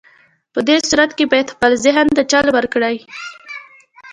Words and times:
په 0.53 0.59
دې 0.67 0.77
صورت 0.89 1.11
کې 1.17 1.25
بايد 1.31 1.47
خپل 1.55 1.71
ذهن 1.85 2.07
ته 2.15 2.21
چل 2.31 2.45
ورکړئ. 2.57 2.95